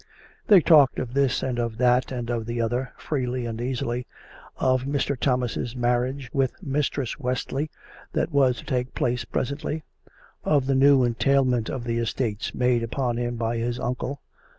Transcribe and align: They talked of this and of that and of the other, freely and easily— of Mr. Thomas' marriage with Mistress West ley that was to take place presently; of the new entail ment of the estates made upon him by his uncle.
They 0.47 0.61
talked 0.61 0.97
of 0.97 1.13
this 1.13 1.43
and 1.43 1.59
of 1.59 1.77
that 1.77 2.11
and 2.11 2.31
of 2.31 2.47
the 2.47 2.59
other, 2.59 2.91
freely 2.97 3.45
and 3.45 3.61
easily— 3.61 4.07
of 4.71 4.83
Mr. 4.85 5.15
Thomas' 5.15 5.75
marriage 5.75 6.27
with 6.33 6.53
Mistress 6.63 7.19
West 7.19 7.51
ley 7.51 7.69
that 8.13 8.31
was 8.31 8.57
to 8.57 8.65
take 8.65 8.95
place 8.95 9.25
presently; 9.25 9.83
of 10.43 10.65
the 10.65 10.73
new 10.73 11.03
entail 11.05 11.45
ment 11.45 11.69
of 11.69 11.83
the 11.83 11.99
estates 11.99 12.55
made 12.55 12.81
upon 12.81 13.17
him 13.17 13.35
by 13.35 13.57
his 13.57 13.79
uncle. 13.79 14.21